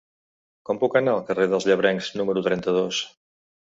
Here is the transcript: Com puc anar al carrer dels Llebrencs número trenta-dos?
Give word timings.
Com 0.69 0.79
puc 0.83 0.95
anar 1.01 1.13
al 1.17 1.21
carrer 1.29 1.47
dels 1.51 1.67
Llebrencs 1.73 2.09
número 2.23 2.47
trenta-dos? 2.49 3.03